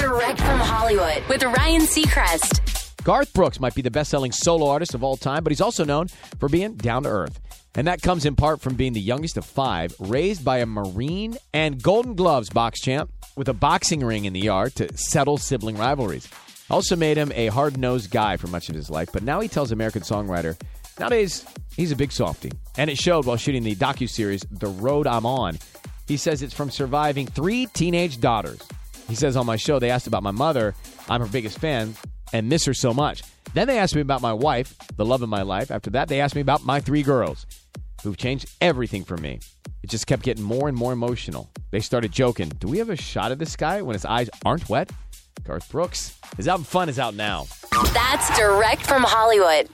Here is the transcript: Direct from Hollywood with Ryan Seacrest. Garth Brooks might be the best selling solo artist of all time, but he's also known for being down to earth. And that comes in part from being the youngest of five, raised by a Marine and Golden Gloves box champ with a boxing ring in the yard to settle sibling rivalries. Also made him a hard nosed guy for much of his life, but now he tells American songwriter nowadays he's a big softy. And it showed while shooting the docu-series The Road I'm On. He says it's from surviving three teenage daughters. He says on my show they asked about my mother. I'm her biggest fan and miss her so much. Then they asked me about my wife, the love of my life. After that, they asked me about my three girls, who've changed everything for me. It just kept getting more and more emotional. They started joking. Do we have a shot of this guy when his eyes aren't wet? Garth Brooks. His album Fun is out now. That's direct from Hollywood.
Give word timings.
Direct 0.00 0.38
from 0.40 0.58
Hollywood 0.58 1.22
with 1.28 1.42
Ryan 1.42 1.82
Seacrest. 1.82 3.04
Garth 3.04 3.34
Brooks 3.34 3.60
might 3.60 3.74
be 3.74 3.82
the 3.82 3.90
best 3.90 4.10
selling 4.10 4.32
solo 4.32 4.66
artist 4.70 4.94
of 4.94 5.04
all 5.04 5.14
time, 5.14 5.44
but 5.44 5.50
he's 5.50 5.60
also 5.60 5.84
known 5.84 6.08
for 6.38 6.48
being 6.48 6.74
down 6.76 7.02
to 7.02 7.10
earth. 7.10 7.38
And 7.74 7.86
that 7.86 8.00
comes 8.00 8.24
in 8.24 8.34
part 8.34 8.62
from 8.62 8.76
being 8.76 8.94
the 8.94 9.00
youngest 9.00 9.36
of 9.36 9.44
five, 9.44 9.94
raised 9.98 10.42
by 10.42 10.60
a 10.60 10.66
Marine 10.66 11.36
and 11.52 11.82
Golden 11.82 12.14
Gloves 12.14 12.48
box 12.48 12.80
champ 12.80 13.12
with 13.36 13.50
a 13.50 13.52
boxing 13.52 14.00
ring 14.00 14.24
in 14.24 14.32
the 14.32 14.40
yard 14.40 14.74
to 14.76 14.96
settle 14.96 15.36
sibling 15.36 15.76
rivalries. 15.76 16.26
Also 16.70 16.96
made 16.96 17.18
him 17.18 17.30
a 17.34 17.48
hard 17.48 17.76
nosed 17.76 18.10
guy 18.10 18.38
for 18.38 18.46
much 18.46 18.70
of 18.70 18.74
his 18.74 18.88
life, 18.88 19.10
but 19.12 19.22
now 19.22 19.40
he 19.40 19.48
tells 19.48 19.70
American 19.70 20.00
songwriter 20.00 20.58
nowadays 20.98 21.44
he's 21.76 21.92
a 21.92 21.96
big 21.96 22.10
softy. 22.10 22.50
And 22.78 22.88
it 22.88 22.96
showed 22.96 23.26
while 23.26 23.36
shooting 23.36 23.64
the 23.64 23.76
docu-series 23.76 24.46
The 24.50 24.68
Road 24.68 25.06
I'm 25.06 25.26
On. 25.26 25.58
He 26.08 26.16
says 26.16 26.40
it's 26.40 26.54
from 26.54 26.70
surviving 26.70 27.26
three 27.26 27.66
teenage 27.66 28.18
daughters. 28.18 28.62
He 29.10 29.16
says 29.16 29.36
on 29.36 29.44
my 29.44 29.56
show 29.56 29.80
they 29.80 29.90
asked 29.90 30.06
about 30.06 30.22
my 30.22 30.30
mother. 30.30 30.74
I'm 31.08 31.20
her 31.20 31.26
biggest 31.26 31.58
fan 31.58 31.96
and 32.32 32.48
miss 32.48 32.64
her 32.64 32.72
so 32.72 32.94
much. 32.94 33.22
Then 33.54 33.66
they 33.66 33.78
asked 33.78 33.96
me 33.96 34.00
about 34.00 34.22
my 34.22 34.32
wife, 34.32 34.76
the 34.96 35.04
love 35.04 35.20
of 35.22 35.28
my 35.28 35.42
life. 35.42 35.72
After 35.72 35.90
that, 35.90 36.06
they 36.06 36.20
asked 36.20 36.36
me 36.36 36.40
about 36.40 36.64
my 36.64 36.78
three 36.78 37.02
girls, 37.02 37.44
who've 38.04 38.16
changed 38.16 38.48
everything 38.60 39.02
for 39.02 39.16
me. 39.16 39.40
It 39.82 39.90
just 39.90 40.06
kept 40.06 40.22
getting 40.22 40.44
more 40.44 40.68
and 40.68 40.78
more 40.78 40.92
emotional. 40.92 41.50
They 41.72 41.80
started 41.80 42.12
joking. 42.12 42.50
Do 42.60 42.68
we 42.68 42.78
have 42.78 42.88
a 42.88 42.94
shot 42.96 43.32
of 43.32 43.40
this 43.40 43.56
guy 43.56 43.82
when 43.82 43.94
his 43.94 44.04
eyes 44.04 44.30
aren't 44.44 44.68
wet? 44.68 44.92
Garth 45.42 45.68
Brooks. 45.72 46.16
His 46.36 46.46
album 46.46 46.64
Fun 46.64 46.88
is 46.88 47.00
out 47.00 47.14
now. 47.14 47.46
That's 47.92 48.38
direct 48.38 48.86
from 48.86 49.02
Hollywood. 49.02 49.68